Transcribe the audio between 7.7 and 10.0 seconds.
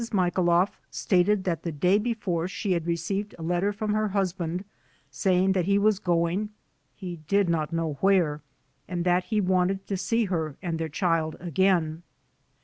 know where, and that he wanted to